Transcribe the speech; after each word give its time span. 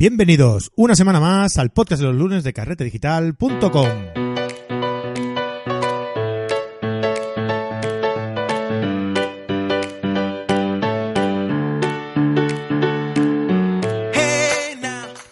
Bienvenidos 0.00 0.72
una 0.76 0.94
semana 0.94 1.20
más 1.20 1.58
al 1.58 1.72
podcast 1.72 2.00
de 2.00 2.08
los 2.08 2.16
lunes 2.16 2.42
de 2.42 2.54
carretedigital.com. 2.54 3.88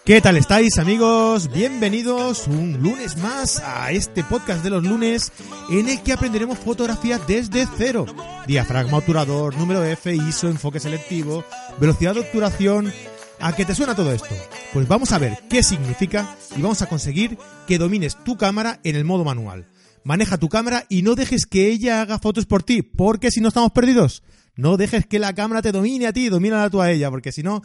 ¿Qué 0.05 0.21
tal 0.21 0.37
estáis 0.37 0.77
amigos? 0.77 1.51
Bienvenidos 1.51 2.45
un 2.45 2.77
lunes 2.79 3.17
más 3.17 3.63
a 3.65 3.89
este 3.89 4.23
podcast 4.23 4.63
de 4.63 4.69
los 4.69 4.83
lunes 4.83 5.31
en 5.71 5.89
el 5.89 6.03
que 6.03 6.13
aprenderemos 6.13 6.59
fotografía 6.59 7.17
desde 7.27 7.67
cero. 7.75 8.05
Diafragma 8.45 8.99
obturador, 8.99 9.57
número 9.57 9.83
F, 9.83 10.13
ISO, 10.13 10.47
enfoque 10.47 10.79
selectivo, 10.79 11.43
velocidad 11.79 12.13
de 12.13 12.19
obturación. 12.19 12.93
¿A 13.41 13.55
qué 13.55 13.63
te 13.63 13.73
suena 13.73 13.95
todo 13.95 14.11
esto? 14.11 14.35
Pues 14.73 14.87
vamos 14.89 15.13
a 15.13 15.17
ver 15.17 15.37
qué 15.49 15.63
significa 15.63 16.35
y 16.57 16.61
vamos 16.61 16.81
a 16.81 16.87
conseguir 16.87 17.37
que 17.67 17.77
domines 17.77 18.21
tu 18.25 18.37
cámara 18.37 18.81
en 18.83 18.97
el 18.97 19.05
modo 19.05 19.23
manual. 19.23 19.69
Maneja 20.03 20.37
tu 20.37 20.49
cámara 20.49 20.85
y 20.89 21.03
no 21.03 21.15
dejes 21.15 21.45
que 21.45 21.67
ella 21.67 22.01
haga 22.01 22.19
fotos 22.19 22.45
por 22.45 22.63
ti, 22.63 22.81
porque 22.81 23.31
si 23.31 23.39
no 23.39 23.47
estamos 23.47 23.71
perdidos. 23.71 24.23
No 24.55 24.75
dejes 24.75 25.05
que 25.05 25.19
la 25.19 25.33
cámara 25.33 25.61
te 25.61 25.71
domine 25.71 26.07
a 26.07 26.13
ti, 26.13 26.27
domínala 26.27 26.69
tú 26.69 26.81
a 26.81 26.91
ella, 26.91 27.09
porque 27.09 27.31
si 27.31 27.41
no 27.41 27.61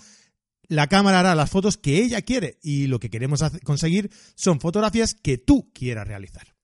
la 0.69 0.87
cámara 0.87 1.21
hará 1.21 1.35
las 1.35 1.51
fotos 1.51 1.77
que 1.77 1.99
ella 1.99 2.23
quiere 2.23 2.59
y 2.63 2.87
lo 2.87 3.01
que 3.01 3.11
queremos 3.11 3.43
conseguir 3.65 4.11
son 4.37 4.61
fotografías 4.61 5.15
que 5.15 5.39
tú 5.39 5.73
quieras 5.73 6.07
realizar. 6.07 6.55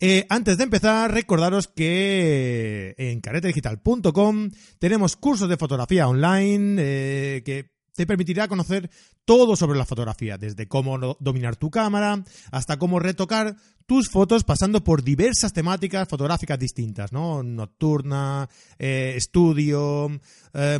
Eh, 0.00 0.26
antes 0.28 0.58
de 0.58 0.64
empezar, 0.64 1.12
recordaros 1.12 1.68
que 1.68 2.96
en 2.98 3.20
caretedigital.com 3.20 4.50
tenemos 4.80 5.16
cursos 5.16 5.48
de 5.48 5.56
fotografía 5.56 6.08
online 6.08 6.76
eh, 6.78 7.42
que 7.44 7.73
te 7.94 8.06
permitirá 8.06 8.48
conocer 8.48 8.90
todo 9.24 9.56
sobre 9.56 9.78
la 9.78 9.86
fotografía, 9.86 10.36
desde 10.36 10.68
cómo 10.68 11.16
dominar 11.20 11.56
tu 11.56 11.70
cámara 11.70 12.22
hasta 12.50 12.78
cómo 12.78 12.98
retocar 12.98 13.56
tus 13.86 14.08
fotos 14.08 14.44
pasando 14.44 14.82
por 14.82 15.02
diversas 15.02 15.52
temáticas 15.52 16.08
fotográficas 16.08 16.58
distintas, 16.58 17.12
¿no? 17.12 17.42
Nocturna, 17.42 18.48
eh, 18.78 19.14
estudio, 19.16 20.10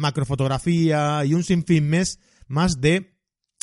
macrofotografía 0.00 1.24
y 1.24 1.34
un 1.34 1.44
sinfín 1.44 1.88
mes 1.88 2.18
más 2.46 2.80
de 2.80 3.13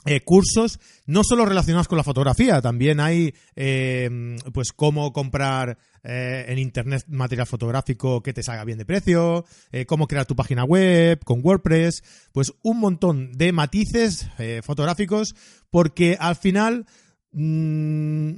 eh, 0.06 0.22
cursos 0.22 0.80
no 1.06 1.24
solo 1.24 1.46
relacionados 1.46 1.88
con 1.88 1.98
la 1.98 2.04
fotografía, 2.04 2.62
también 2.62 3.00
hay 3.00 3.36
eh, 3.56 4.10
pues 4.52 4.72
cómo 4.72 5.14
comprar 5.14 5.78
eh, 6.04 6.46
en 6.48 6.58
internet 6.58 7.04
material 7.08 7.46
fotográfico 7.46 8.24
que 8.24 8.34
te 8.34 8.42
salga 8.42 8.64
bien 8.64 8.80
de 8.80 8.86
precio, 8.86 9.46
cómo 9.86 10.08
crear 10.08 10.26
tu 10.26 10.36
página 10.36 10.64
web 10.64 11.24
con 11.24 11.42
WordPress, 11.44 12.04
pues 12.32 12.52
un 12.64 12.80
montón 12.80 13.32
de 13.34 13.52
matices 13.52 14.28
fotográficos 14.64 15.36
porque 15.70 16.18
al 16.20 16.36
final 16.36 16.86
mm, 17.32 18.32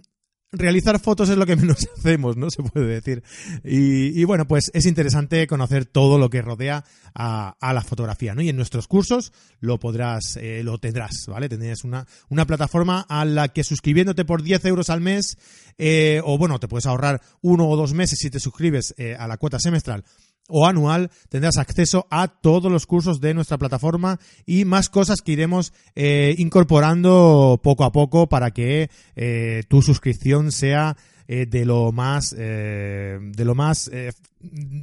realizar 0.53 0.99
fotos 0.99 1.29
es 1.29 1.37
lo 1.37 1.45
que 1.45 1.55
menos 1.57 1.87
hacemos, 1.97 2.37
¿no? 2.37 2.49
Se 2.49 2.63
puede 2.63 2.87
decir. 2.87 3.23
Y, 3.63 4.23
bueno, 4.23 4.47
pues 4.47 4.71
es 4.73 4.85
interesante 4.85 5.45
conocer 5.47 5.85
todo 5.85 6.17
lo 6.17 6.29
que 6.29 6.41
rodea 6.41 6.85
a, 7.13 7.55
la 7.73 7.81
fotografía, 7.81 8.35
¿no? 8.35 8.41
Y 8.41 8.49
en 8.49 8.55
nuestros 8.55 8.87
cursos 8.87 9.33
lo 9.59 9.79
podrás, 9.79 10.37
eh, 10.37 10.63
lo 10.63 10.77
tendrás, 10.77 11.25
¿vale? 11.27 11.49
Tendrás 11.49 11.83
una, 11.83 12.07
una 12.29 12.45
plataforma 12.45 13.05
a 13.09 13.25
la 13.25 13.49
que 13.49 13.63
suscribiéndote 13.63 14.25
por 14.25 14.43
10 14.43 14.65
euros 14.65 14.89
al 14.89 15.01
mes, 15.01 15.37
eh, 15.77 16.21
o 16.23 16.37
bueno, 16.37 16.59
te 16.59 16.67
puedes 16.67 16.85
ahorrar 16.85 17.21
uno 17.41 17.67
o 17.67 17.75
dos 17.75 17.93
meses 17.93 18.19
si 18.19 18.29
te 18.29 18.39
suscribes 18.39 18.93
eh, 18.97 19.15
a 19.17 19.27
la 19.27 19.37
cuota 19.37 19.59
semestral 19.59 20.03
o 20.47 20.67
anual 20.67 21.09
tendrás 21.29 21.57
acceso 21.57 22.07
a 22.09 22.27
todos 22.27 22.71
los 22.71 22.85
cursos 22.85 23.21
de 23.21 23.33
nuestra 23.33 23.57
plataforma 23.57 24.19
y 24.45 24.65
más 24.65 24.89
cosas 24.89 25.21
que 25.21 25.31
iremos 25.31 25.73
eh, 25.95 26.35
incorporando 26.37 27.59
poco 27.63 27.83
a 27.83 27.91
poco 27.91 28.27
para 28.27 28.51
que 28.51 28.89
eh, 29.15 29.63
tu 29.69 29.81
suscripción 29.81 30.51
sea 30.51 30.97
eh, 31.27 31.45
de 31.45 31.65
lo 31.65 31.91
más 31.93 32.31
de 32.31 33.45
lo 33.45 33.55
más 33.55 33.89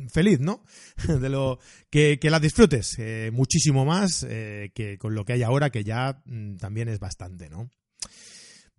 feliz, 0.09 0.41
¿no? 0.41 0.65
De 1.21 1.29
lo 1.29 1.59
que, 1.91 2.19
la 2.23 2.41
disfrutes 2.41 2.99
muchísimo 3.33 3.85
más 3.85 4.25
que 4.25 4.97
con 4.99 5.15
lo 5.15 5.25
que 5.25 5.35
hay 5.35 5.43
ahora 5.43 5.71
que 5.71 5.85
ya 5.85 6.23
mm, 6.25 6.57
también 6.57 6.89
es 6.89 6.99
bastante, 6.99 7.51
¿no? 7.51 7.71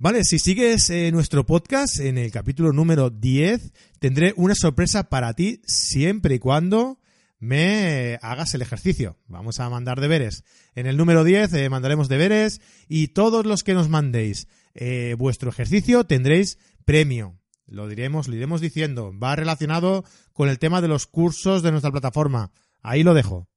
Vale, 0.02 0.24
si 0.24 0.40
sigues 0.40 0.90
eh, 0.90 1.12
nuestro 1.12 1.46
podcast 1.46 2.00
en 2.00 2.18
el 2.18 2.32
capítulo 2.32 2.74
número 2.74 3.12
10, 3.12 3.72
tendré 4.00 4.34
una 4.36 4.56
sorpresa 4.56 5.10
para 5.10 5.36
ti 5.36 5.62
siempre 5.68 6.34
y 6.34 6.40
cuando 6.40 6.98
me 7.38 8.18
hagas 8.24 8.56
el 8.56 8.64
ejercicio. 8.64 9.20
Vamos 9.28 9.60
a 9.60 9.70
mandar 9.70 10.02
deberes. 10.02 10.44
En 10.74 10.88
el 10.88 10.98
número 10.98 11.24
10 11.24 11.54
eh, 11.54 11.70
mandaremos 11.70 12.10
deberes 12.10 12.62
y 12.90 13.10
todos 13.10 13.46
los 13.46 13.64
que 13.64 13.76
nos 13.76 13.90
mandéis 13.90 14.48
eh, 14.74 15.16
vuestro 15.20 15.52
ejercicio 15.52 16.04
tendréis 16.04 16.58
premio. 16.84 17.38
Lo 17.68 17.88
diremos, 17.88 18.28
lo 18.28 18.36
iremos 18.36 18.60
diciendo. 18.60 19.14
Va 19.16 19.36
relacionado 19.36 20.04
con 20.34 20.50
el 20.50 20.58
tema 20.58 20.82
de 20.82 20.88
los 20.88 21.06
cursos 21.06 21.62
de 21.62 21.70
nuestra 21.70 21.92
plataforma. 21.92 22.52
Ahí 22.82 23.04
lo 23.04 23.14
dejo. 23.14 23.52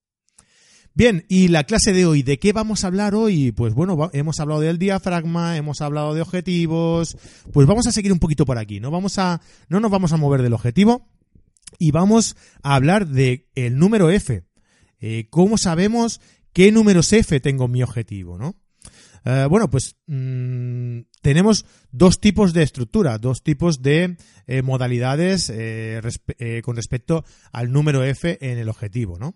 Bien, 0.97 1.25
y 1.29 1.49
la 1.49 1.65
clase 1.65 1.93
de 1.93 2.07
hoy, 2.07 2.23
¿de 2.23 2.39
qué 2.39 2.53
vamos 2.53 2.85
a 2.85 2.87
hablar 2.87 3.17
hoy? 3.17 3.51
Pues 3.51 3.75
bueno, 3.75 4.11
hemos 4.13 4.39
hablado 4.39 4.61
del 4.61 4.79
diafragma, 4.79 5.57
hemos 5.57 5.81
hablado 5.81 6.15
de 6.15 6.21
objetivos, 6.21 7.17
pues 7.53 7.67
vamos 7.67 7.89
a 7.89 7.93
seguir 7.93 8.13
un 8.13 8.21
poquito 8.21 8.47
por 8.47 8.59
aquí, 8.59 8.79
¿no? 8.79 8.93
Vamos 8.93 9.19
a, 9.19 9.41
no 9.69 9.81
nos 9.81 9.91
vamos 9.91 10.13
a 10.13 10.19
mover 10.19 10.41
del 10.43 10.53
objetivo 10.53 11.09
y 11.81 11.91
vamos 11.91 12.37
a 12.63 12.77
hablar 12.77 13.09
de 13.09 13.49
número 13.73 14.09
F. 14.09 14.45
Eh, 15.01 15.27
¿Cómo 15.31 15.59
sabemos 15.59 16.21
qué 16.53 16.71
números 16.71 17.13
F 17.13 17.41
tengo 17.41 17.65
en 17.65 17.73
mi 17.73 17.83
objetivo, 17.83 18.39
no? 18.39 18.55
Eh, 19.25 19.47
bueno, 19.49 19.71
pues 19.71 19.97
mm, 20.07 21.01
tenemos 21.23 21.65
dos 21.91 22.21
tipos 22.21 22.53
de 22.53 22.63
estructura, 22.63 23.19
dos 23.19 23.43
tipos 23.43 23.83
de 23.83 24.17
eh, 24.47 24.63
modalidades 24.63 25.53
con 26.63 26.77
respecto 26.77 27.25
al 27.53 27.73
número 27.73 28.05
F 28.05 28.39
en 28.41 28.59
el 28.59 28.69
objetivo, 28.69 29.19
¿no? 29.19 29.35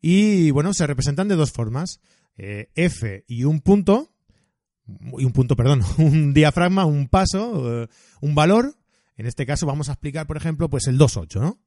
Y 0.00 0.50
bueno, 0.50 0.72
se 0.74 0.86
representan 0.86 1.28
de 1.28 1.36
dos 1.36 1.52
formas. 1.52 2.00
Eh, 2.36 2.70
F 2.74 3.24
y 3.26 3.44
un 3.44 3.60
punto, 3.60 4.14
y 4.86 5.24
un 5.24 5.32
punto, 5.32 5.56
perdón, 5.56 5.82
un 5.98 6.32
diafragma, 6.32 6.86
un 6.86 7.08
paso, 7.08 7.82
eh, 7.82 7.88
un 8.20 8.34
valor. 8.34 8.76
En 9.16 9.26
este 9.26 9.44
caso 9.44 9.66
vamos 9.66 9.90
a 9.90 9.92
explicar, 9.92 10.26
por 10.26 10.38
ejemplo, 10.38 10.70
pues 10.70 10.86
el 10.86 10.98
2.8, 10.98 11.40
¿no? 11.40 11.58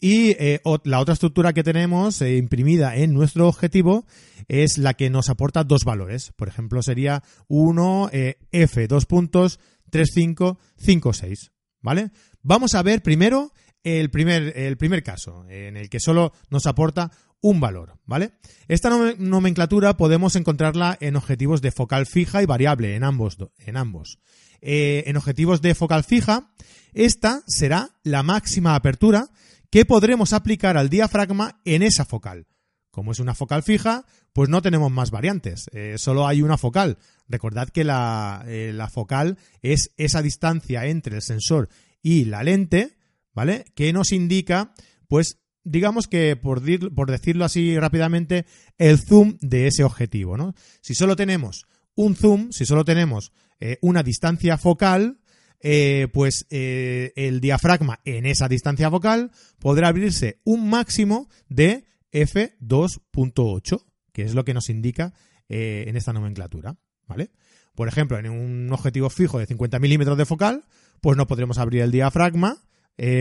Y 0.00 0.30
eh, 0.30 0.60
la 0.84 1.00
otra 1.00 1.14
estructura 1.14 1.52
que 1.52 1.62
tenemos 1.62 2.22
imprimida 2.22 2.96
en 2.96 3.12
nuestro 3.12 3.48
objetivo 3.48 4.06
es 4.48 4.78
la 4.78 4.94
que 4.94 5.10
nos 5.10 5.28
aporta 5.28 5.62
dos 5.62 5.84
valores. 5.84 6.32
Por 6.36 6.48
ejemplo, 6.48 6.82
sería 6.82 7.22
1, 7.48 8.10
F, 8.50 8.86
dos 8.86 9.06
puntos, 9.06 9.60
3, 9.90 10.08
5, 10.12 10.58
5, 10.78 11.12
6. 11.12 11.52
¿Vale? 11.82 12.10
Vamos 12.42 12.74
a 12.74 12.82
ver 12.82 13.02
primero 13.02 13.52
el 13.82 14.10
primer, 14.10 14.56
el 14.56 14.76
primer 14.76 15.02
caso, 15.02 15.44
en 15.48 15.76
el 15.76 15.88
que 15.88 16.00
solo 16.00 16.32
nos 16.50 16.66
aporta 16.66 17.10
un 17.42 17.60
valor, 17.60 17.98
¿vale? 18.04 18.32
Esta 18.68 18.90
nomenclatura 19.18 19.96
podemos 19.96 20.36
encontrarla 20.36 20.96
en 21.00 21.16
objetivos 21.16 21.62
de 21.62 21.72
focal 21.72 22.06
fija 22.06 22.42
y 22.42 22.46
variable, 22.46 22.94
en 22.96 23.04
ambos. 23.04 23.38
En, 23.58 23.76
ambos. 23.76 24.18
Eh, 24.60 25.04
en 25.06 25.16
objetivos 25.16 25.62
de 25.62 25.74
focal 25.74 26.04
fija, 26.04 26.50
esta 26.92 27.42
será 27.46 27.90
la 28.02 28.22
máxima 28.22 28.74
apertura 28.74 29.30
que 29.70 29.84
podremos 29.84 30.32
aplicar 30.32 30.76
al 30.76 30.90
diafragma 30.90 31.60
en 31.64 31.82
esa 31.82 32.04
focal. 32.04 32.46
Como 32.90 33.12
es 33.12 33.20
una 33.20 33.34
focal 33.34 33.62
fija, 33.62 34.04
pues 34.32 34.48
no 34.48 34.62
tenemos 34.62 34.90
más 34.90 35.10
variantes, 35.12 35.70
eh, 35.72 35.94
solo 35.96 36.26
hay 36.26 36.42
una 36.42 36.58
focal. 36.58 36.98
Recordad 37.28 37.68
que 37.68 37.84
la, 37.84 38.44
eh, 38.46 38.72
la 38.74 38.88
focal 38.88 39.38
es 39.62 39.92
esa 39.96 40.22
distancia 40.22 40.86
entre 40.86 41.16
el 41.16 41.22
sensor 41.22 41.68
y 42.02 42.24
la 42.24 42.42
lente, 42.42 42.96
¿vale? 43.32 43.64
Que 43.76 43.92
nos 43.92 44.10
indica, 44.10 44.74
pues, 45.08 45.38
digamos 45.62 46.08
que 46.08 46.34
por, 46.34 46.62
por 46.92 47.10
decirlo 47.10 47.44
así 47.44 47.78
rápidamente, 47.78 48.46
el 48.76 48.98
zoom 48.98 49.38
de 49.40 49.68
ese 49.68 49.84
objetivo, 49.84 50.36
¿no? 50.36 50.54
Si 50.80 50.94
solo 50.94 51.14
tenemos 51.14 51.66
un 51.94 52.16
zoom, 52.16 52.50
si 52.50 52.66
solo 52.66 52.84
tenemos 52.84 53.32
eh, 53.60 53.78
una 53.82 54.02
distancia 54.02 54.58
focal, 54.58 55.20
eh, 55.60 56.08
pues 56.12 56.46
eh, 56.50 57.12
el 57.16 57.40
diafragma 57.40 58.00
en 58.04 58.26
esa 58.26 58.48
distancia 58.48 58.90
focal 58.90 59.30
podrá 59.58 59.88
abrirse 59.88 60.40
un 60.44 60.68
máximo 60.68 61.28
de 61.48 61.84
f2.8, 62.12 63.84
que 64.12 64.22
es 64.22 64.34
lo 64.34 64.44
que 64.44 64.54
nos 64.54 64.68
indica 64.70 65.14
en 65.52 65.96
esta 65.96 66.12
nomenclatura, 66.12 66.76
¿vale? 67.08 67.32
Por 67.74 67.88
ejemplo, 67.88 68.16
en 68.18 68.30
un 68.30 68.72
objetivo 68.72 69.10
fijo 69.10 69.40
de 69.40 69.46
50 69.46 69.80
milímetros 69.80 70.16
de 70.16 70.24
focal, 70.24 70.64
pues 71.00 71.16
no 71.16 71.26
podremos 71.26 71.58
abrir 71.58 71.82
el 71.82 71.90
diafragma 71.90 72.62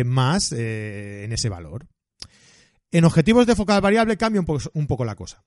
más 0.05 0.51
en 0.51 1.31
ese 1.31 1.49
valor, 1.49 1.87
en 2.91 3.05
objetivos 3.05 3.45
de 3.45 3.55
focal 3.55 3.81
variable 3.81 4.17
cambia 4.17 4.41
un 4.41 4.87
poco, 4.87 5.05
la 5.05 5.15
cosa. 5.15 5.43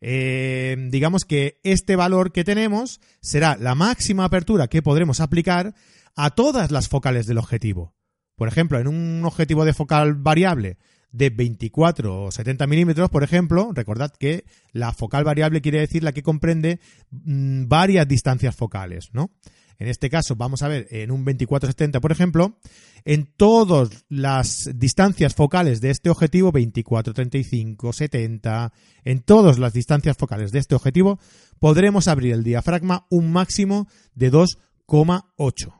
Eh, 0.00 0.76
digamos 0.90 1.24
que 1.24 1.60
este 1.62 1.94
valor 1.94 2.32
que 2.32 2.42
tenemos 2.42 3.00
será 3.20 3.56
la 3.56 3.74
máxima 3.74 4.24
apertura 4.24 4.66
que 4.66 4.82
podremos 4.82 5.20
aplicar 5.20 5.74
a 6.16 6.30
todas 6.30 6.70
las 6.70 6.88
focales 6.88 7.26
del 7.26 7.38
objetivo. 7.38 7.94
Por 8.36 8.48
ejemplo, 8.48 8.78
en 8.78 8.88
un 8.88 9.22
objetivo 9.24 9.64
de 9.64 9.74
focal 9.74 10.14
variable 10.14 10.78
de 11.12 11.30
24 11.30 12.24
o 12.24 12.30
70 12.30 12.66
milímetros, 12.66 13.10
por 13.10 13.22
ejemplo, 13.22 13.70
recordad 13.74 14.12
que 14.18 14.44
la 14.72 14.92
focal 14.92 15.24
variable 15.24 15.60
quiere 15.60 15.80
decir 15.80 16.04
la 16.04 16.12
que 16.12 16.22
comprende 16.22 16.80
mm, 17.10 17.66
varias 17.66 18.06
distancias 18.06 18.54
focales, 18.56 19.10
¿no? 19.12 19.30
En 19.78 19.88
este 19.88 20.10
caso, 20.10 20.36
vamos 20.36 20.62
a 20.62 20.68
ver, 20.68 20.86
en 20.90 21.10
un 21.10 21.24
24-70, 21.24 22.00
por 22.00 22.12
ejemplo, 22.12 22.58
en 23.06 23.24
todas 23.34 24.04
las 24.10 24.70
distancias 24.74 25.34
focales 25.34 25.80
de 25.80 25.88
este 25.88 26.10
objetivo, 26.10 26.52
24, 26.52 27.14
35, 27.14 27.92
70, 27.94 28.74
en 29.04 29.20
todas 29.20 29.58
las 29.58 29.72
distancias 29.72 30.18
focales 30.18 30.52
de 30.52 30.58
este 30.58 30.74
objetivo, 30.74 31.18
podremos 31.58 32.08
abrir 32.08 32.34
el 32.34 32.44
diafragma 32.44 33.06
un 33.08 33.32
máximo 33.32 33.88
de 34.14 34.30
2,8. 34.30 35.79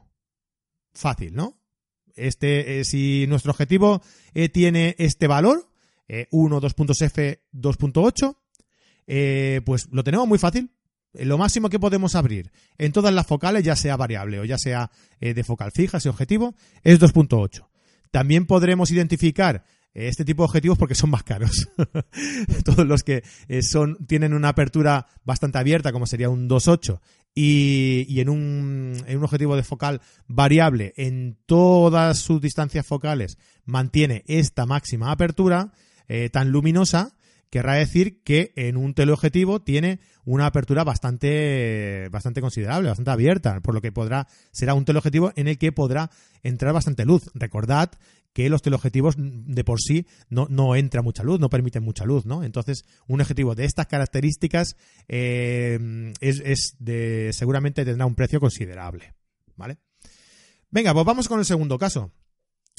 Fácil, 0.92 1.34
¿no? 1.34 1.58
Este, 2.16 2.80
eh, 2.80 2.84
si 2.84 3.26
nuestro 3.28 3.52
objetivo 3.52 4.02
eh, 4.34 4.48
tiene 4.48 4.96
este 4.98 5.26
valor, 5.26 5.68
1, 6.32 6.60
2.f, 6.60 7.40
2.8, 7.54 9.64
pues 9.64 9.86
lo 9.92 10.02
tenemos 10.02 10.26
muy 10.26 10.38
fácil 10.38 10.72
lo 11.12 11.38
máximo 11.38 11.68
que 11.68 11.80
podemos 11.80 12.14
abrir 12.14 12.52
en 12.78 12.92
todas 12.92 13.12
las 13.12 13.26
focales, 13.26 13.64
ya 13.64 13.76
sea 13.76 13.96
variable 13.96 14.40
o 14.40 14.44
ya 14.44 14.58
sea 14.58 14.90
eh, 15.20 15.34
de 15.34 15.44
focal 15.44 15.72
fija, 15.72 15.98
ese 15.98 16.08
objetivo, 16.08 16.54
es 16.82 17.00
2.8. 17.00 17.66
También 18.10 18.46
podremos 18.46 18.90
identificar 18.90 19.64
eh, 19.92 20.08
este 20.08 20.24
tipo 20.24 20.42
de 20.42 20.46
objetivos 20.46 20.78
porque 20.78 20.94
son 20.94 21.10
más 21.10 21.24
caros. 21.24 21.68
Todos 22.64 22.86
los 22.86 23.02
que 23.02 23.24
eh, 23.48 23.62
son, 23.62 23.96
tienen 24.06 24.34
una 24.34 24.50
apertura 24.50 25.06
bastante 25.24 25.58
abierta, 25.58 25.92
como 25.92 26.06
sería 26.06 26.28
un 26.28 26.48
2.8, 26.48 27.00
y, 27.34 28.06
y 28.08 28.20
en, 28.20 28.28
un, 28.28 28.96
en 29.06 29.18
un 29.18 29.24
objetivo 29.24 29.56
de 29.56 29.62
focal 29.62 30.00
variable 30.26 30.92
en 30.96 31.38
todas 31.46 32.18
sus 32.18 32.40
distancias 32.40 32.86
focales 32.86 33.38
mantiene 33.64 34.24
esta 34.26 34.66
máxima 34.66 35.10
apertura 35.10 35.72
tan 36.32 36.50
luminosa, 36.50 37.14
querrá 37.50 37.74
decir 37.74 38.22
que 38.22 38.52
en 38.56 38.76
un 38.76 38.94
teleobjetivo 38.94 39.60
tiene 39.60 40.00
una 40.24 40.46
apertura 40.46 40.84
bastante, 40.84 42.08
bastante 42.10 42.40
considerable, 42.40 42.88
bastante 42.88 43.10
abierta, 43.10 43.60
por 43.60 43.74
lo 43.74 43.80
que 43.80 43.92
podrá, 43.92 44.28
será 44.52 44.74
un 44.74 44.84
teleobjetivo 44.84 45.32
en 45.36 45.48
el 45.48 45.58
que 45.58 45.72
podrá 45.72 46.10
entrar 46.42 46.72
bastante 46.72 47.04
luz. 47.04 47.30
Recordad 47.34 47.90
que 48.40 48.48
los 48.48 48.62
teleobjetivos 48.62 49.16
de 49.18 49.64
por 49.64 49.80
sí 49.80 50.06
no, 50.30 50.46
no 50.48 50.74
entra 50.74 51.02
mucha 51.02 51.22
luz, 51.22 51.38
no 51.40 51.50
permiten 51.50 51.82
mucha 51.82 52.06
luz, 52.06 52.24
¿no? 52.24 52.42
Entonces, 52.42 52.84
un 53.06 53.20
objetivo 53.20 53.54
de 53.54 53.66
estas 53.66 53.86
características 53.86 54.76
eh, 55.08 56.12
es, 56.20 56.40
es 56.42 56.76
de, 56.78 57.32
seguramente 57.34 57.84
tendrá 57.84 58.06
un 58.06 58.14
precio 58.14 58.40
considerable, 58.40 59.14
¿vale? 59.56 59.76
Venga, 60.70 60.94
pues 60.94 61.04
vamos 61.04 61.28
con 61.28 61.38
el 61.38 61.44
segundo 61.44 61.78
caso. 61.78 62.12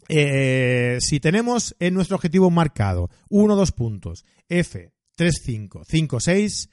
Eh, 0.10 0.98
si 1.00 1.20
tenemos 1.20 1.76
en 1.80 1.94
nuestro 1.94 2.16
objetivo 2.16 2.50
marcado 2.50 3.12
1, 3.30 3.56
2 3.56 3.72
puntos, 3.74 4.26
F, 4.50 4.92
3, 5.16 5.42
5, 5.44 5.84
5, 5.88 6.20
6, 6.20 6.70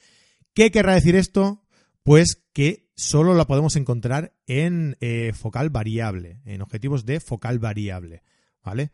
¿qué 0.54 0.70
querrá 0.70 0.94
decir 0.94 1.14
esto? 1.14 1.62
Pues 2.02 2.42
que 2.54 2.88
solo 2.96 3.34
la 3.34 3.46
podemos 3.46 3.76
encontrar 3.76 4.34
en 4.46 4.96
eh, 5.00 5.32
focal 5.34 5.68
variable, 5.68 6.40
en 6.46 6.62
objetivos 6.62 7.04
de 7.04 7.20
focal 7.20 7.58
variable, 7.58 8.22
¿vale? 8.64 8.92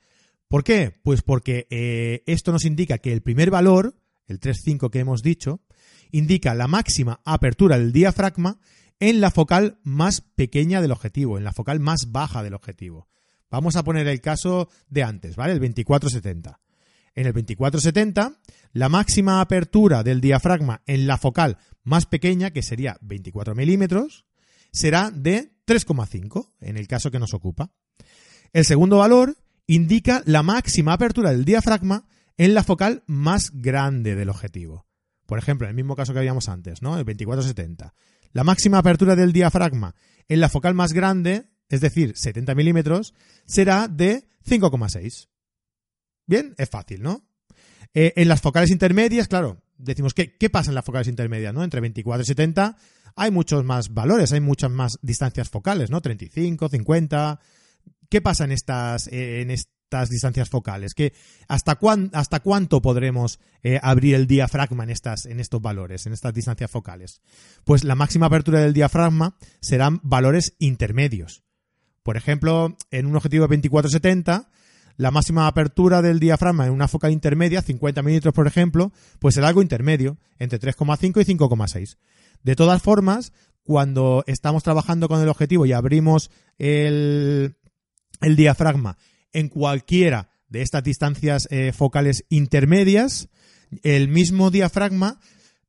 ¿Por 0.48 0.64
qué? 0.64 0.92
Pues 1.02 1.22
porque 1.22 1.66
eh, 1.70 2.22
esto 2.26 2.52
nos 2.52 2.64
indica 2.64 2.98
que 2.98 3.12
el 3.12 3.22
primer 3.22 3.50
valor, 3.50 3.96
el 4.26 4.40
3,5 4.40 4.90
que 4.90 5.00
hemos 5.00 5.22
dicho, 5.22 5.60
indica 6.10 6.54
la 6.54 6.68
máxima 6.68 7.20
apertura 7.24 7.78
del 7.78 7.92
diafragma 7.92 8.60
en 9.00 9.20
la 9.20 9.30
focal 9.30 9.78
más 9.82 10.20
pequeña 10.20 10.80
del 10.80 10.92
objetivo, 10.92 11.38
en 11.38 11.44
la 11.44 11.52
focal 11.52 11.80
más 11.80 12.12
baja 12.12 12.42
del 12.42 12.54
objetivo. 12.54 13.08
Vamos 13.50 13.76
a 13.76 13.84
poner 13.84 14.06
el 14.06 14.20
caso 14.20 14.68
de 14.88 15.02
antes, 15.02 15.36
¿vale? 15.36 15.52
El 15.52 15.60
2470. 15.60 16.60
En 17.14 17.26
el 17.26 17.32
2470, 17.32 18.40
la 18.72 18.88
máxima 18.88 19.40
apertura 19.40 20.02
del 20.02 20.20
diafragma 20.20 20.82
en 20.86 21.06
la 21.06 21.18
focal 21.18 21.58
más 21.84 22.06
pequeña, 22.06 22.50
que 22.50 22.62
sería 22.62 22.96
24 23.00 23.54
milímetros, 23.54 24.24
será 24.72 25.10
de 25.10 25.52
3,5, 25.66 26.50
en 26.60 26.76
el 26.76 26.88
caso 26.88 27.10
que 27.10 27.20
nos 27.20 27.34
ocupa. 27.34 27.70
El 28.52 28.64
segundo 28.64 28.98
valor 28.98 29.36
indica 29.66 30.22
la 30.26 30.42
máxima 30.42 30.92
apertura 30.92 31.30
del 31.30 31.44
diafragma 31.44 32.06
en 32.36 32.54
la 32.54 32.64
focal 32.64 33.02
más 33.06 33.50
grande 33.52 34.14
del 34.14 34.28
objetivo. 34.28 34.86
Por 35.26 35.38
ejemplo, 35.38 35.66
en 35.66 35.70
el 35.70 35.76
mismo 35.76 35.96
caso 35.96 36.12
que 36.12 36.18
habíamos 36.18 36.48
antes, 36.48 36.82
¿no? 36.82 36.98
El 36.98 37.04
2470. 37.04 37.94
La 38.32 38.44
máxima 38.44 38.78
apertura 38.78 39.16
del 39.16 39.32
diafragma 39.32 39.94
en 40.28 40.40
la 40.40 40.48
focal 40.48 40.74
más 40.74 40.92
grande 40.92 41.48
es 41.68 41.80
decir, 41.80 42.16
70 42.16 42.54
milímetros, 42.54 43.14
será 43.46 43.88
de 43.88 44.28
5,6. 44.46 45.28
Bien, 46.26 46.54
es 46.58 46.70
fácil, 46.70 47.02
¿no? 47.02 47.24
Eh, 47.92 48.12
en 48.16 48.28
las 48.28 48.40
focales 48.40 48.70
intermedias, 48.70 49.28
claro, 49.28 49.62
decimos, 49.76 50.14
¿qué, 50.14 50.36
¿qué 50.36 50.50
pasa 50.50 50.70
en 50.70 50.74
las 50.74 50.84
focales 50.84 51.08
intermedias? 51.08 51.54
¿no? 51.54 51.62
Entre 51.62 51.80
24 51.80 52.22
y 52.22 52.26
70 52.26 52.76
hay 53.16 53.30
muchos 53.30 53.64
más 53.64 53.94
valores, 53.94 54.32
hay 54.32 54.40
muchas 54.40 54.70
más 54.70 54.98
distancias 55.02 55.48
focales, 55.48 55.90
¿no? 55.90 56.00
35, 56.00 56.68
50. 56.68 57.40
¿Qué 58.08 58.20
pasa 58.20 58.44
en 58.44 58.52
estas, 58.52 59.06
eh, 59.08 59.40
en 59.42 59.50
estas 59.50 60.08
distancias 60.08 60.48
focales? 60.48 60.94
¿Qué, 60.94 61.12
hasta, 61.48 61.78
¿Hasta 62.12 62.40
cuánto 62.40 62.82
podremos 62.82 63.38
eh, 63.62 63.78
abrir 63.82 64.14
el 64.14 64.26
diafragma 64.26 64.84
en, 64.84 64.90
estas, 64.90 65.26
en 65.26 65.40
estos 65.40 65.60
valores, 65.60 66.06
en 66.06 66.12
estas 66.12 66.34
distancias 66.34 66.70
focales? 66.70 67.20
Pues 67.64 67.84
la 67.84 67.94
máxima 67.94 68.26
apertura 68.26 68.60
del 68.60 68.72
diafragma 68.72 69.36
serán 69.60 70.00
valores 70.02 70.54
intermedios. 70.58 71.42
Por 72.02 72.16
ejemplo, 72.16 72.76
en 72.90 73.06
un 73.06 73.16
objetivo 73.16 73.48
de 73.48 73.60
24-70, 73.60 74.48
la 74.96 75.10
máxima 75.10 75.46
apertura 75.46 76.02
del 76.02 76.20
diafragma 76.20 76.66
en 76.66 76.72
una 76.72 76.86
focal 76.86 77.10
intermedia, 77.10 77.62
50 77.62 78.02
milímetros 78.02 78.34
por 78.34 78.46
ejemplo, 78.46 78.92
pues 79.18 79.34
será 79.34 79.48
algo 79.48 79.62
intermedio, 79.62 80.18
entre 80.38 80.60
3,5 80.60 81.20
y 81.20 81.34
5,6. 81.34 81.96
De 82.42 82.54
todas 82.54 82.80
formas, 82.82 83.32
cuando 83.64 84.22
estamos 84.26 84.62
trabajando 84.62 85.08
con 85.08 85.20
el 85.20 85.28
objetivo 85.28 85.66
y 85.66 85.72
abrimos 85.72 86.30
el, 86.58 87.56
diafragma 88.36 88.96
en 89.32 89.48
cualquiera 89.48 90.30
de 90.48 90.62
estas 90.62 90.82
distancias 90.82 91.48
eh, 91.50 91.72
focales 91.72 92.24
intermedias, 92.28 93.28
el 93.82 94.08
mismo 94.08 94.50
diafragma 94.50 95.20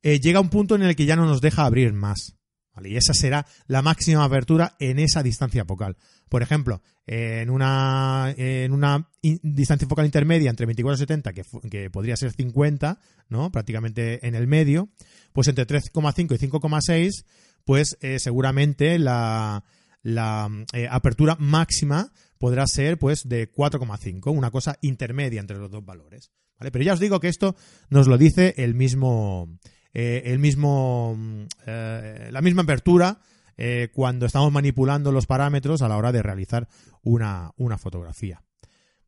eh, 0.04 0.20
llega 0.20 0.38
a 0.38 0.42
un 0.42 0.50
punto 0.50 0.76
en 0.76 0.84
el 0.84 0.96
que 0.96 1.06
ya 1.06 1.16
no 1.16 1.26
nos 1.26 1.42
deja 1.42 1.66
abrir 1.66 1.92
más. 1.94 2.36
Y 2.84 2.98
esa 2.98 3.14
será 3.14 3.46
la 3.68 3.82
máxima 3.82 4.24
apertura 4.26 4.76
en 4.80 5.00
esa 5.00 5.24
distancia 5.24 5.64
focal. 5.64 5.96
Por 6.28 6.42
ejemplo, 6.44 6.82
en 7.08 7.50
una, 7.50 8.34
en 8.36 8.74
una 8.74 9.10
distancia 9.22 9.88
focal 9.88 10.06
intermedia 10.06 10.50
entre 10.50 10.66
24 10.66 10.96
y 10.96 11.00
70, 11.00 11.34
que, 11.34 11.44
que 11.70 11.90
podría 11.90 12.18
ser 12.18 12.34
50, 12.34 13.00
¿no? 13.30 13.52
Prácticamente 13.52 14.28
en 14.28 14.36
el 14.36 14.48
medio, 14.48 14.90
pues 15.32 15.48
entre 15.48 15.66
3,5 15.66 16.36
y 16.36 16.48
5,6, 16.48 17.26
pues 17.64 17.98
eh, 18.02 18.20
seguramente 18.20 19.00
la, 19.00 19.64
la 20.04 20.50
apertura 20.90 21.38
máxima 21.40 22.12
podrá 22.38 22.68
ser 22.68 22.98
pues 22.98 23.28
de 23.28 23.52
4,5, 23.52 24.32
una 24.36 24.52
cosa 24.52 24.78
intermedia 24.82 25.40
entre 25.40 25.58
los 25.58 25.72
dos 25.72 25.86
valores. 25.86 26.32
Pero 26.58 26.84
ya 26.84 26.94
os 26.94 27.00
digo 27.00 27.20
que 27.20 27.28
esto 27.28 27.56
nos 27.90 28.08
lo 28.08 28.18
dice 28.18 28.54
el 28.58 28.76
mismo, 28.76 29.58
eh, 29.94 30.24
el 30.26 30.40
mismo, 30.40 31.18
eh, 31.66 32.30
la 32.32 32.42
misma 32.42 32.64
apertura 32.64 33.20
eh, 33.58 33.90
cuando 33.94 34.26
estamos 34.26 34.52
manipulando 34.52 35.12
los 35.12 35.26
parámetros 35.26 35.82
a 35.82 35.88
la 35.88 35.98
hora 35.98 36.12
de 36.12 36.24
realizar 36.24 36.68
una, 37.04 37.52
una 37.58 37.78
fotografía. 37.78 38.42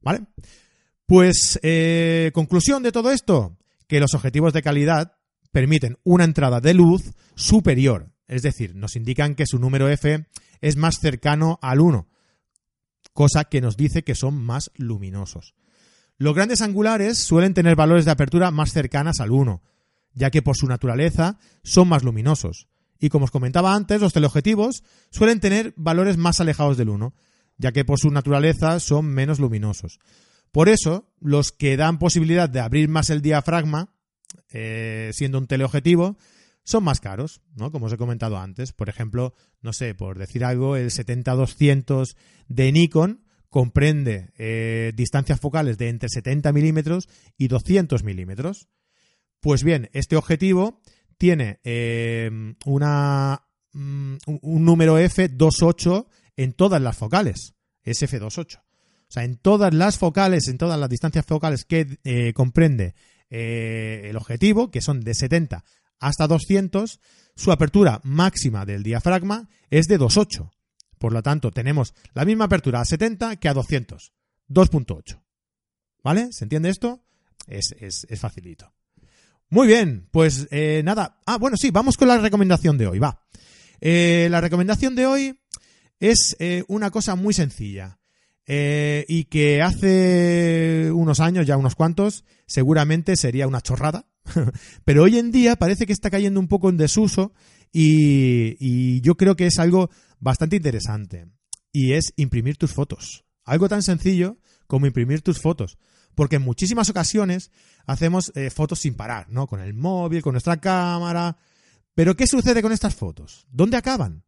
¿Vale? 0.01 0.21
Pues, 1.05 1.59
conclusión 2.33 2.83
de 2.83 2.91
todo 2.91 3.11
esto, 3.11 3.57
que 3.87 4.01
los 4.01 4.13
objetivos 4.13 4.51
de 4.53 4.61
calidad 4.61 5.17
permiten 5.51 5.97
una 6.03 6.25
entrada 6.25 6.59
de 6.59 6.73
luz 6.73 7.13
superior, 7.35 8.11
es 8.27 8.41
decir, 8.41 8.75
nos 8.75 8.97
indican 8.97 9.35
que 9.35 9.45
su 9.45 9.57
número 9.57 9.87
F 9.89 10.27
es 10.59 10.75
más 10.75 10.95
cercano 10.99 11.59
al 11.61 11.79
1, 11.79 12.07
cosa 13.17 13.45
que 13.45 13.61
nos 13.61 13.77
dice 13.77 14.03
que 14.03 14.13
son 14.13 14.35
más 14.35 14.69
luminosos. 14.75 15.55
Los 16.19 16.35
grandes 16.35 16.61
angulares 16.61 17.17
suelen 17.17 17.55
tener 17.55 17.75
valores 17.75 18.05
de 18.05 18.11
apertura 18.11 18.51
más 18.51 18.71
cercanas 18.71 19.19
al 19.21 19.31
1, 19.31 19.63
ya 20.13 20.29
que 20.29 20.43
por 20.43 20.55
su 20.55 20.67
naturaleza 20.67 21.39
son 21.63 21.87
más 21.87 22.03
luminosos. 22.03 22.67
Y 22.99 23.09
como 23.09 23.25
os 23.25 23.31
comentaba 23.31 23.73
antes, 23.73 24.01
los 24.01 24.13
teleobjetivos 24.13 24.83
suelen 25.09 25.39
tener 25.39 25.73
valores 25.77 26.17
más 26.17 26.39
alejados 26.41 26.77
del 26.77 26.89
1, 26.89 27.15
ya 27.57 27.71
que 27.71 27.83
por 27.83 27.97
su 27.97 28.11
naturaleza 28.11 28.79
son 28.79 29.07
menos 29.07 29.39
luminosos. 29.39 29.97
Por 30.51 30.69
eso, 30.69 31.09
los 31.19 31.51
que 31.51 31.75
dan 31.75 31.97
posibilidad 31.97 32.47
de 32.47 32.59
abrir 32.59 32.87
más 32.87 33.09
el 33.09 33.23
diafragma, 33.23 33.95
eh, 34.51 35.09
siendo 35.13 35.39
un 35.39 35.47
teleobjetivo, 35.47 36.19
son 36.67 36.83
más 36.83 36.99
caros, 36.99 37.41
¿no? 37.55 37.71
Como 37.71 37.85
os 37.85 37.93
he 37.93 37.97
comentado 37.97 38.37
antes. 38.37 38.73
Por 38.73 38.89
ejemplo, 38.89 39.33
no 39.61 39.71
sé, 39.71 39.95
por 39.95 40.19
decir 40.19 40.43
algo, 40.43 40.75
el 40.75 40.91
70-200 40.91 42.17
de 42.49 42.71
Nikon 42.73 43.23
comprende 43.49 44.33
eh, 44.37 44.91
distancias 44.93 45.39
focales 45.39 45.77
de 45.77 45.87
entre 45.87 46.09
70 46.09 46.51
milímetros 46.51 47.07
y 47.37 47.47
200 47.47 48.03
milímetros. 48.03 48.67
Pues 49.39 49.63
bien, 49.63 49.89
este 49.93 50.17
objetivo 50.17 50.81
tiene 51.17 51.61
eh, 51.63 52.29
una, 52.65 53.47
mm, 53.71 54.15
un 54.25 54.65
número 54.65 54.99
F28 54.99 56.07
en 56.35 56.51
todas 56.51 56.81
las 56.81 56.97
focales. 56.97 57.55
Es 57.81 58.03
F28. 58.03 58.57
o 58.57 58.61
sea, 59.07 59.23
en 59.23 59.37
todas 59.37 59.73
las 59.73 59.97
focales, 59.97 60.49
en 60.49 60.57
todas 60.57 60.77
las 60.77 60.89
distancias 60.89 61.25
focales 61.25 61.63
que 61.63 61.97
eh, 62.03 62.33
comprende 62.33 62.93
el 63.29 64.15
objetivo, 64.15 64.71
que 64.71 64.79
son 64.79 65.01
de 65.01 65.13
70 65.13 65.65
hasta 65.99 66.27
200, 66.27 66.99
su 67.35 67.51
apertura 67.51 68.01
máxima 68.03 68.65
del 68.65 68.83
diafragma 68.83 69.49
es 69.69 69.87
de 69.87 69.99
2.8. 69.99 70.51
Por 70.97 71.13
lo 71.13 71.21
tanto, 71.21 71.51
tenemos 71.51 71.93
la 72.13 72.25
misma 72.25 72.45
apertura 72.45 72.81
a 72.81 72.85
70 72.85 73.35
que 73.37 73.49
a 73.49 73.53
200. 73.53 74.13
2.8. 74.49 75.21
¿Vale? 76.03 76.29
¿Se 76.31 76.45
entiende 76.45 76.69
esto? 76.69 77.03
Es, 77.47 77.75
es, 77.79 78.05
es 78.09 78.19
facilito. 78.19 78.73
Muy 79.49 79.67
bien, 79.67 80.09
pues 80.11 80.47
eh, 80.51 80.81
nada. 80.83 81.19
Ah, 81.25 81.37
bueno, 81.37 81.55
sí, 81.57 81.71
vamos 81.71 81.95
con 81.95 82.07
la 82.07 82.17
recomendación 82.17 82.77
de 82.77 82.87
hoy, 82.87 82.99
va. 82.99 83.25
Eh, 83.79 84.27
la 84.29 84.41
recomendación 84.41 84.95
de 84.95 85.05
hoy 85.05 85.39
es 85.99 86.35
eh, 86.39 86.63
una 86.67 86.91
cosa 86.91 87.15
muy 87.15 87.33
sencilla 87.33 87.96
y 88.47 89.25
que 89.25 89.61
hace 89.61 90.91
unos 90.93 91.19
años, 91.19 91.45
ya 91.45 91.57
unos 91.57 91.75
cuantos, 91.75 92.23
seguramente 92.45 93.15
sería 93.15 93.47
una 93.47 93.61
chorrada, 93.61 94.07
pero 94.85 95.03
hoy 95.03 95.17
en 95.17 95.31
día 95.31 95.55
parece 95.55 95.85
que 95.85 95.93
está 95.93 96.09
cayendo 96.09 96.39
un 96.39 96.47
poco 96.47 96.69
en 96.69 96.77
desuso 96.77 97.33
y, 97.73 98.55
y 98.59 99.01
yo 99.01 99.15
creo 99.15 99.35
que 99.35 99.47
es 99.47 99.59
algo 99.59 99.89
bastante 100.19 100.55
interesante 100.55 101.27
y 101.71 101.93
es 101.93 102.13
imprimir 102.15 102.57
tus 102.57 102.73
fotos. 102.73 103.25
Algo 103.43 103.69
tan 103.69 103.83
sencillo 103.83 104.37
como 104.67 104.85
imprimir 104.85 105.21
tus 105.21 105.39
fotos. 105.39 105.77
Porque 106.15 106.37
en 106.37 106.41
muchísimas 106.41 106.89
ocasiones 106.89 107.51
hacemos 107.85 108.31
eh, 108.35 108.49
fotos 108.49 108.79
sin 108.79 108.95
parar, 108.95 109.27
¿no? 109.29 109.47
Con 109.47 109.59
el 109.59 109.73
móvil, 109.73 110.21
con 110.21 110.33
nuestra 110.33 110.57
cámara. 110.57 111.37
Pero 111.93 112.15
¿qué 112.15 112.27
sucede 112.27 112.61
con 112.61 112.71
estas 112.71 112.95
fotos? 112.95 113.45
¿Dónde 113.51 113.77
acaban? 113.77 114.23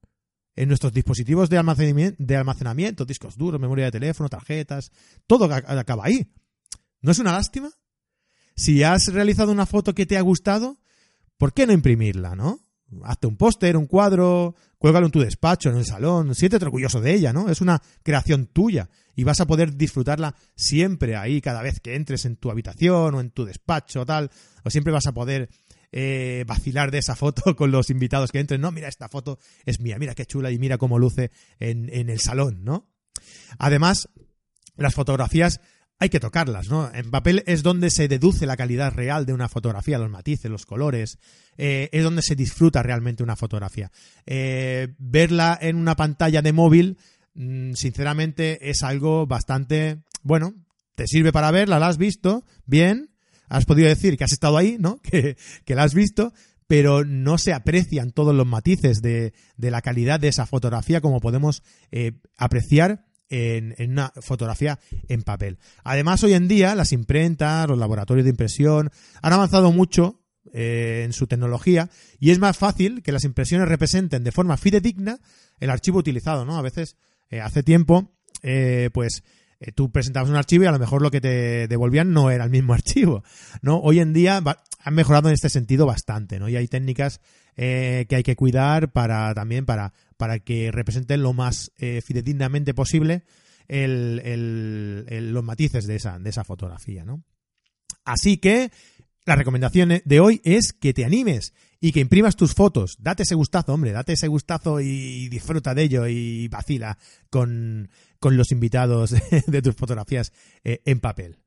En 0.60 0.68
nuestros 0.68 0.92
dispositivos 0.92 1.50
de 1.50 1.58
almacenamiento, 1.58 2.22
de 2.22 2.36
almacenamiento, 2.36 3.06
discos 3.06 3.38
duros, 3.38 3.62
memoria 3.62 3.86
de 3.86 3.92
teléfono, 3.92 4.28
tarjetas, 4.28 4.92
todo 5.26 5.46
acaba 5.46 6.04
ahí. 6.04 6.34
¿No 7.02 7.12
es 7.12 7.20
una 7.20 7.32
lástima? 7.32 7.70
Si 8.58 8.84
has 8.84 9.06
realizado 9.06 9.54
una 9.54 9.66
foto 9.66 9.96
que 9.96 10.06
te 10.06 10.18
ha 10.18 10.22
gustado, 10.22 10.78
¿por 11.38 11.54
qué 11.54 11.66
no 11.66 11.72
imprimirla, 11.72 12.36
no? 12.36 12.60
Hazte 13.06 13.28
un 13.28 13.38
póster, 13.38 13.78
un 13.78 13.88
cuadro, 13.88 14.54
cuélgalo 14.78 15.06
en 15.06 15.14
tu 15.14 15.22
despacho, 15.22 15.70
en 15.70 15.78
el 15.78 15.86
salón, 15.86 16.36
siéntete 16.36 16.66
orgulloso 16.66 17.00
de 17.00 17.14
ella, 17.14 17.32
¿no? 17.32 17.48
Es 17.48 17.62
una 17.62 17.82
creación 18.04 18.48
tuya 18.48 18.90
y 19.16 19.24
vas 19.24 19.40
a 19.40 19.48
poder 19.48 19.78
disfrutarla 19.78 20.36
siempre 20.58 21.16
ahí, 21.16 21.40
cada 21.40 21.62
vez 21.62 21.80
que 21.80 21.96
entres 21.96 22.26
en 22.26 22.36
tu 22.36 22.52
habitación 22.52 23.16
o 23.16 23.22
en 23.22 23.32
tu 23.32 23.46
despacho 23.46 24.06
tal, 24.06 24.30
o 24.66 24.70
siempre 24.70 24.92
vas 24.92 25.08
a 25.08 25.14
poder 25.14 25.50
eh, 25.92 26.44
vacilar 26.48 26.92
de 26.92 27.00
esa 27.00 27.16
foto 27.16 27.56
con 27.58 27.72
los 27.72 27.90
invitados 27.90 28.32
que 28.32 28.40
entren, 28.40 28.62
no, 28.62 28.72
mira, 28.72 28.88
esta 28.88 29.10
foto 29.10 29.40
es 29.66 29.80
mía, 29.80 29.98
mira 30.00 30.16
qué 30.16 30.26
chula 30.26 30.52
y 30.52 30.60
mira 30.60 30.78
cómo 30.78 31.00
luce 31.00 31.32
en, 31.60 31.90
en 31.94 32.10
el 32.10 32.20
salón, 32.20 32.64
¿no? 32.64 32.90
Además, 33.58 34.10
las 34.76 34.94
fotografías 34.94 35.60
hay 36.00 36.10
que 36.10 36.22
tocarlas, 36.22 36.70
¿no? 36.70 36.90
En 36.94 37.12
papel 37.12 37.44
es 37.46 37.62
donde 37.62 37.90
se 37.90 38.08
deduce 38.08 38.46
la 38.46 38.56
calidad 38.56 38.94
real 38.94 39.26
de 39.26 39.34
una 39.34 39.50
fotografía, 39.50 39.98
los 39.98 40.10
matices, 40.10 40.50
los 40.50 40.66
colores, 40.66 41.20
eh, 41.58 41.90
es 41.92 42.04
donde 42.04 42.22
se 42.22 42.36
disfruta 42.36 42.82
realmente 42.82 43.22
una 43.22 43.36
fotografía. 43.36 43.92
Eh, 44.26 44.96
verla 44.98 45.58
en 45.62 45.76
una 45.76 45.98
pantalla 45.98 46.42
de 46.42 46.54
móvil, 46.54 46.98
mm, 47.34 47.74
sinceramente, 47.74 48.70
es 48.70 48.82
algo 48.82 49.28
bastante, 49.28 50.02
bueno, 50.24 50.54
te 50.96 51.06
sirve 51.06 51.34
para 51.34 51.52
verla, 51.52 51.80
la 51.80 51.88
has 51.88 51.98
visto, 51.98 52.46
bien, 52.66 53.09
has 53.50 53.66
podido 53.66 53.88
decir 53.88 54.18
que 54.18 54.24
has 54.24 54.32
estado 54.32 54.58
ahí, 54.58 54.78
¿no? 54.80 55.02
Que, 55.66 55.76
la 55.76 55.84
has 55.84 55.94
visto, 55.94 56.34
pero 56.68 57.04
no 57.04 57.38
se 57.38 57.54
aprecian 57.54 58.12
todos 58.12 58.34
los 58.34 58.48
matices 58.48 59.02
de, 59.02 59.34
la 59.58 59.82
calidad 59.82 60.20
de 60.20 60.30
esa 60.30 60.46
fotografía 60.46 61.02
como 61.02 61.20
podemos 61.20 61.64
eh, 61.92 62.14
apreciar 62.38 63.06
en, 63.30 63.76
una 63.92 64.14
fotografía 64.22 64.80
en 65.08 65.24
papel. 65.24 65.60
Además, 65.84 66.24
hoy 66.24 66.34
en 66.34 66.48
día 66.48 66.76
las 66.76 66.94
imprentas, 66.94 67.68
los 67.68 67.78
laboratorios 67.78 68.26
de 68.26 68.32
impresión 68.32 68.92
han 69.22 69.34
avanzado 69.34 69.72
mucho 69.72 70.22
eh, 70.54 71.04
en 71.06 71.14
su 71.14 71.28
tecnología 71.28 71.90
y 72.20 72.32
es 72.32 72.40
más 72.40 72.58
fácil 72.58 73.04
que 73.04 73.12
las 73.12 73.24
impresiones 73.24 73.68
representen 73.68 74.24
de 74.24 74.32
forma 74.32 74.58
fidedigna 74.58 75.20
el 75.60 75.70
archivo 75.70 76.00
utilizado, 76.00 76.46
¿no? 76.46 76.58
A 76.58 76.62
veces, 76.62 76.96
eh, 77.30 77.42
hace 77.42 77.64
tiempo, 77.64 78.16
pues 78.94 79.24
tú 79.76 79.92
presentabas 79.92 80.30
un 80.30 80.36
archivo 80.36 80.64
y 80.64 80.68
a 80.68 80.72
lo 80.72 80.80
mejor 80.80 81.02
lo 81.02 81.12
que 81.12 81.22
te 81.22 81.68
devolvían 81.68 82.14
no 82.14 82.32
era 82.32 82.44
el 82.44 82.50
mismo 82.50 82.74
archivo, 82.76 83.24
¿no? 83.62 83.80
Hoy 83.80 84.00
en 84.00 84.14
día 84.14 84.42
han 84.80 84.94
mejorado 84.94 85.30
en 85.30 85.34
este 85.34 85.50
sentido 85.50 85.86
bastante, 85.86 86.40
¿no? 86.40 86.50
Y 86.50 86.56
hay 86.56 86.68
técnicas 86.68 87.22
que 87.56 88.08
hay 88.10 88.24
que 88.24 88.38
cuidar 88.38 88.94
para 88.94 89.34
también 89.34 89.66
para 89.66 89.92
para 90.20 90.40
que 90.40 90.70
representen 90.70 91.24
lo 91.24 91.32
más 91.32 91.72
eh, 91.78 92.02
fidedignamente 92.06 92.74
posible 92.74 93.24
los 93.70 95.44
matices 95.44 95.88
de 95.88 95.96
esa, 95.96 96.20
de 96.20 96.30
esa 96.30 96.44
fotografía, 96.44 97.06
¿no? 97.06 97.24
Así 98.04 98.38
que 98.38 98.70
la 99.26 99.36
recomendación 99.36 100.02
de 100.04 100.20
hoy 100.20 100.42
es 100.44 100.74
que 100.74 100.94
te 100.94 101.06
animes 101.06 101.54
y 101.80 101.94
que 101.94 102.02
imprimas 102.02 102.36
tus 102.36 102.54
fotos. 102.54 102.98
Date 103.00 103.24
ese 103.24 103.36
gustazo, 103.36 103.74
hombre, 103.74 103.92
date 103.92 104.14
ese 104.14 104.28
gustazo 104.28 104.82
y 104.82 105.30
disfruta 105.30 105.74
de 105.74 105.84
ello 105.84 106.08
y 106.08 106.50
vacila 106.50 106.98
con, 107.30 107.90
los 108.22 108.52
invitados 108.52 109.16
de 109.48 109.62
tus 109.62 109.76
fotografías 109.76 110.32
eh, 110.64 110.82
en 110.86 111.00
papel. 111.00 111.38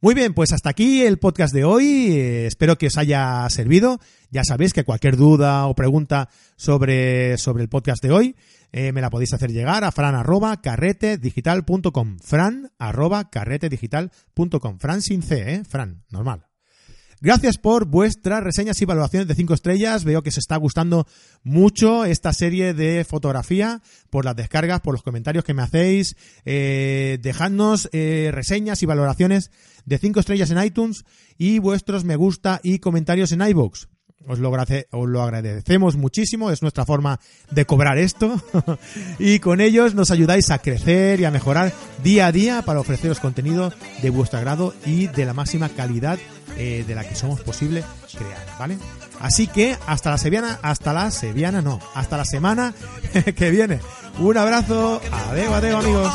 Muy 0.00 0.14
bien, 0.14 0.34
pues 0.34 0.52
hasta 0.52 0.68
aquí 0.68 1.02
el 1.02 1.18
podcast 1.18 1.54
de 1.54 1.64
hoy. 1.64 2.08
Eh, 2.10 2.46
espero 2.46 2.76
que 2.76 2.88
os 2.88 2.96
haya 2.96 3.48
servido. 3.50 4.00
Ya 4.30 4.42
sabéis 4.42 4.72
que 4.72 4.82
cualquier 4.82 5.16
duda 5.16 5.66
o 5.68 5.76
pregunta 5.76 6.28
sobre, 6.56 7.38
sobre 7.38 7.62
el 7.62 7.68
podcast 7.68 8.02
de 8.02 8.10
hoy 8.10 8.36
eh, 8.72 8.90
me 8.90 9.00
la 9.00 9.10
podéis 9.10 9.32
hacer 9.32 9.52
llegar 9.52 9.84
a 9.84 9.92
fran 9.92 10.16
arroba 10.16 10.60
carretedigital.com. 10.60 12.18
Fran 12.18 12.72
arroba 12.80 13.30
carretedigital.com. 13.30 14.78
Fran 14.80 15.02
sin 15.02 15.22
C, 15.22 15.54
¿eh? 15.54 15.62
Fran, 15.64 16.02
normal. 16.10 16.51
Gracias 17.24 17.56
por 17.56 17.84
vuestras 17.84 18.42
reseñas 18.42 18.82
y 18.82 18.84
valoraciones 18.84 19.28
de 19.28 19.36
5 19.36 19.54
estrellas. 19.54 20.02
Veo 20.02 20.24
que 20.24 20.32
se 20.32 20.40
está 20.40 20.56
gustando 20.56 21.06
mucho 21.44 22.04
esta 22.04 22.32
serie 22.32 22.74
de 22.74 23.04
fotografía 23.04 23.80
por 24.10 24.24
las 24.24 24.34
descargas, 24.34 24.80
por 24.80 24.92
los 24.92 25.04
comentarios 25.04 25.44
que 25.44 25.54
me 25.54 25.62
hacéis. 25.62 26.16
Eh, 26.44 27.18
dejadnos 27.22 27.88
eh, 27.92 28.30
reseñas 28.32 28.82
y 28.82 28.86
valoraciones 28.86 29.52
de 29.84 29.98
5 29.98 30.18
estrellas 30.18 30.50
en 30.50 30.64
iTunes 30.64 31.04
y 31.38 31.60
vuestros 31.60 32.02
me 32.02 32.16
gusta 32.16 32.58
y 32.64 32.80
comentarios 32.80 33.30
en 33.30 33.42
iBox. 33.42 33.86
Os 34.26 34.38
lo, 34.38 34.50
os 34.50 35.08
lo, 35.08 35.22
agradecemos 35.22 35.96
muchísimo, 35.96 36.50
es 36.50 36.62
nuestra 36.62 36.84
forma 36.84 37.18
de 37.50 37.64
cobrar 37.64 37.98
esto 37.98 38.40
y 39.18 39.40
con 39.40 39.60
ellos 39.60 39.94
nos 39.94 40.10
ayudáis 40.10 40.50
a 40.50 40.58
crecer 40.58 41.20
y 41.20 41.24
a 41.24 41.30
mejorar 41.30 41.72
día 42.02 42.26
a 42.26 42.32
día 42.32 42.62
para 42.62 42.80
ofreceros 42.80 43.20
contenido 43.20 43.72
de 44.00 44.10
vuestro 44.10 44.38
agrado 44.38 44.74
y 44.86 45.08
de 45.08 45.24
la 45.24 45.34
máxima 45.34 45.68
calidad 45.68 46.18
eh, 46.56 46.84
de 46.86 46.94
la 46.94 47.04
que 47.04 47.14
somos 47.14 47.40
posible 47.40 47.82
crear, 48.16 48.46
¿vale? 48.58 48.78
Así 49.20 49.46
que 49.46 49.76
hasta 49.86 50.10
la 50.10 50.18
seviana, 50.18 50.58
hasta 50.62 50.92
la 50.92 51.10
seviana 51.10 51.62
no, 51.62 51.80
hasta 51.94 52.16
la 52.16 52.24
semana 52.24 52.74
que 53.36 53.50
viene. 53.50 53.80
Un 54.18 54.36
abrazo, 54.36 55.00
adeo, 55.10 55.54
adeo 55.54 55.78
amigos. 55.78 56.12